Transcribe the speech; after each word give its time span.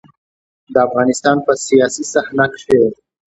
د 0.73 0.75
افغانستان 0.87 1.37
په 1.45 1.51
سياسي 1.65 2.03
صحنه 2.13 2.45
کې. 2.59 2.79